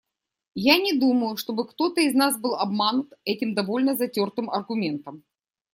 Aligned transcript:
Я 0.55 0.77
не 0.79 0.93
думаю, 0.99 1.37
чтобы 1.37 1.67
кто-то 1.67 2.01
из 2.01 2.15
нас 2.15 2.39
был 2.41 2.55
обманут 2.55 3.13
этим 3.23 3.53
довольно 3.53 3.95
затертым 3.95 4.49
аргументом. 4.49 5.23